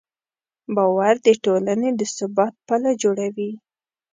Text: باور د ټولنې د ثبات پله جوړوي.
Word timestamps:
باور 0.75 1.13
د 1.25 1.27
ټولنې 1.43 1.89
د 1.99 2.01
ثبات 2.17 2.53
پله 2.67 2.91
جوړوي. 3.01 3.51